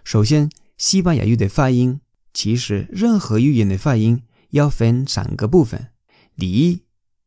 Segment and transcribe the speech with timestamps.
[0.05, 2.00] 首先，西班牙语的发音，
[2.32, 5.92] 其实任何语言的发音要分三个部分。
[6.36, 6.86] 第一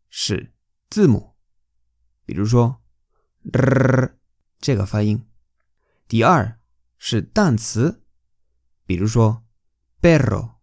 [0.09, 0.53] 是
[0.89, 1.35] 字母，
[2.25, 2.81] 比如说
[4.59, 5.19] 这个发音；
[6.07, 6.57] 第二
[6.97, 8.05] 是单词。
[8.85, 9.43] 比如说
[10.01, 10.53] ，perro，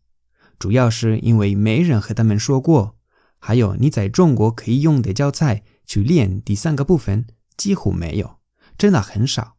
[0.58, 2.96] 主要是因为没人和他们说过，
[3.38, 5.64] 还有你在中国可以用的教材。
[5.84, 8.38] 去练第三个部分几乎没有，
[8.78, 9.56] 真的很少。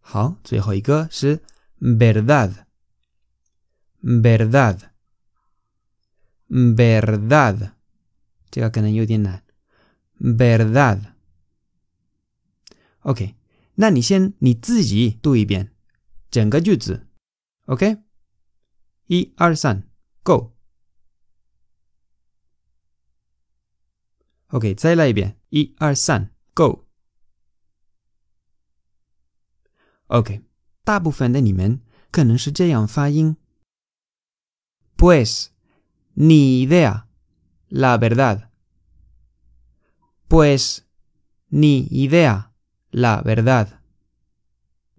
[0.00, 1.42] 好，最后一个是
[1.80, 2.66] verdad
[4.00, 4.90] verdad
[6.48, 7.74] verdad，
[8.51, 9.43] 这个可能有点难。
[10.19, 11.13] verdad。
[12.99, 13.35] OK，
[13.75, 15.71] 那你先你自己读一遍
[16.29, 17.07] 整个句子。
[17.65, 18.03] OK，
[19.05, 19.87] 一二三
[20.23, 20.53] ，Go。
[24.47, 26.85] OK，再来一遍，一二三，Go。
[30.07, 30.41] OK，
[30.83, 31.81] 大部分的你们
[32.11, 33.37] 可能是这样发音
[34.97, 35.49] ：Pues
[36.15, 37.03] ni idea,
[37.69, 38.49] la verdad.
[40.27, 40.79] Pues
[41.49, 42.51] ni idea,
[42.91, 43.67] la verdad.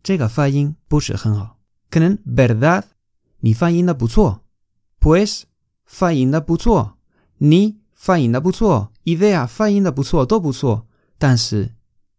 [0.03, 1.59] 这个发音不是很好，
[1.91, 2.85] 可能 verdad
[3.41, 4.45] 你发音的不错
[4.99, 5.43] ，Pues
[5.85, 6.97] 发音的不错，
[7.39, 7.81] 你。
[7.93, 10.87] 发音的不错，idea 发音的不错，都不错，
[11.19, 11.75] 但是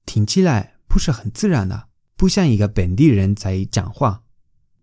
[0.06, 4.22] 听起来不是很自然的，不像一个本地人在讲话。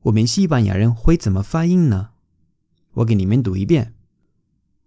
[0.01, 2.11] 我们西班牙人会怎么发音呢？
[2.95, 3.95] 我给你们读一遍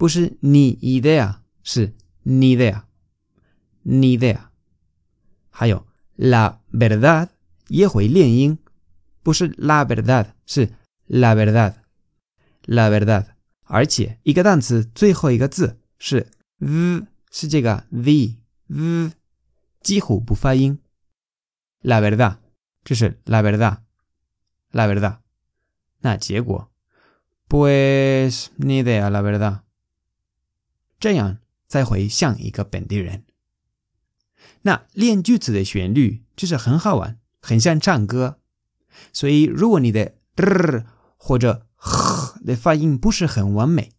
[0.00, 1.92] 不是 ni idea，是
[2.24, 4.48] ni idea，ni idea。
[5.50, 5.86] 还有
[6.16, 7.28] la verdad
[7.68, 8.56] 也会练音，
[9.22, 10.70] 不是 la verdad，是
[11.06, 13.26] la verdad，la verdad。
[13.64, 17.06] 而且一个单词最后一个字是 v。
[17.30, 18.38] 是这个 v
[18.68, 19.12] v
[19.82, 20.80] 几乎不发音。
[21.82, 22.38] La verdad，
[22.84, 25.18] 这是 la verdad，la verdad。
[26.00, 26.72] 那结果
[27.50, 29.60] ，pues ni idea la verdad。
[31.00, 33.24] 这样才会像一个本地人。
[34.62, 38.38] 那练句子的旋律就是很好玩，很像唱歌。
[39.12, 40.84] 所以，如果你的 r
[41.16, 43.92] 或者呵的发音不是很完美，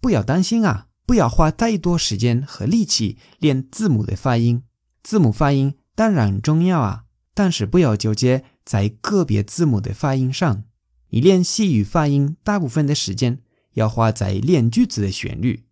[0.00, 4.64] 不要担心啊，不要花太多时间和力气练字母的发音。
[5.02, 10.64] 字母发音当然重要啊，但是不要纠结在个别字母的发音上。
[11.10, 13.40] 你练西语发音，大部分的时间
[13.74, 15.64] 要花在练句子的旋律，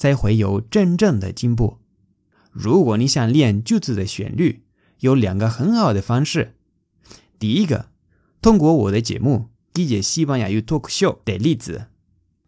[0.00, 1.76] 才会有真正的进步。
[2.50, 4.64] 如果你想练句子的旋律，
[5.00, 6.54] 有两个很好的方式。
[7.38, 7.90] 第一个，
[8.40, 11.88] 通过我的节目《理解西班牙语脱口秀》的例子，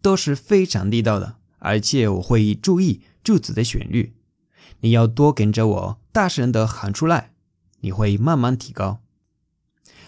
[0.00, 4.14] 都是非常地道的，而且我会注意句子的旋律。
[4.80, 7.34] 你要多跟着我，大声的喊出来，
[7.82, 9.02] 你会慢慢提高。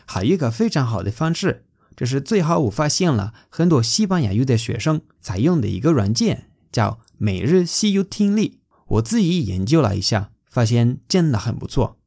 [0.06, 8.58] 还有一个非常好的方式，这是最好我发现了很多西班牙语的学生采用的一个软件，叫每日西语听力。
[8.88, 12.00] 我自己研究了一下，发现真的很不错。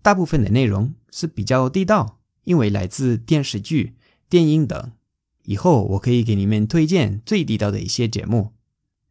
[0.00, 3.94] 大部分的内容是比较地道，因为来自电视剧、
[4.30, 4.92] 电影等。
[5.42, 8.54] 以后我可以给你们推荐最地道的一些节目，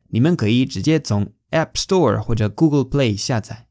[0.07, 3.67] 你们可以直接从 App Store 或者 Google Play 下载。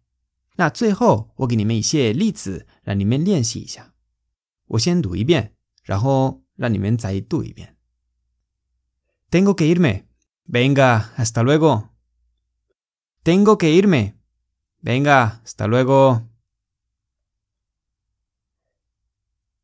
[0.57, 3.93] 那最后我给你们一些例子，让你们练习一下。
[4.69, 5.53] 我先读一遍，
[5.83, 7.77] 然后让你们再读一遍。
[9.31, 10.05] Tengo que irme.
[10.46, 11.90] Venga, hasta luego.
[13.24, 14.16] Tengo que irme.
[14.82, 16.28] Venga, hasta luego.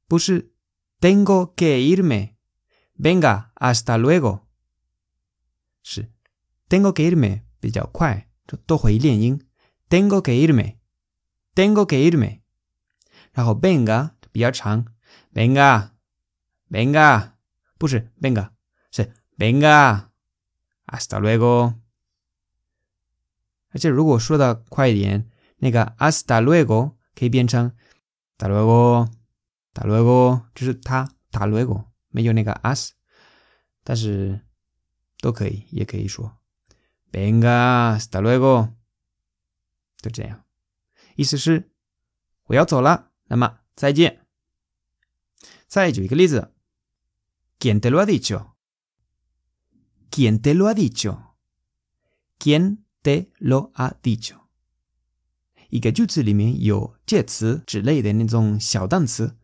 [0.08, 0.52] 不是
[1.00, 2.38] tengo que irme.
[2.96, 4.48] Venga, hasta luego.
[5.82, 6.12] 是
[6.70, 9.40] tengo que irme 比较快，就都会练音。
[9.90, 10.78] tengo que irme.
[11.56, 12.42] Tengo que irme.
[13.34, 14.86] 然后 venga 比较长，
[15.34, 15.92] venga,
[16.70, 17.34] venga
[17.78, 18.52] 不是 venga
[18.92, 20.09] 是 venga,
[20.90, 21.76] hasta luego。
[23.70, 27.72] 而且如果说的快一点，那个 hasta luego 可以变成
[28.38, 32.92] hasta luego，hasta luego，就是它 hasta luego 没有那个 as，
[33.84, 34.42] 但是
[35.20, 36.38] 都可以，也可以说
[37.12, 38.74] venga hasta luego，
[39.98, 40.46] 就这样，
[41.16, 41.72] 意思是
[42.46, 44.26] 我要走了，那么再见。
[45.68, 48.49] 再举一个例子，¿Quién te lo ha
[50.10, 54.42] dicho？¿Quién te lo ha dicho？¿Quién te lo ha dicho？
[55.70, 59.38] 一个句子里面有介词之类的那种小单词，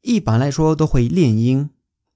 [0.00, 1.70] 一般来说都会练音。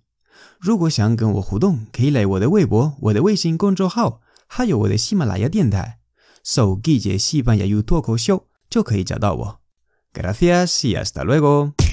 [0.58, 5.98] 如果想跟我互动，可以来我的微博、我的微信公众号，还有我的喜马拉雅电台，
[6.42, 9.60] 搜“季节西班牙语脱口秀”就可以找到我。
[10.12, 11.85] Gracias y hasta luego。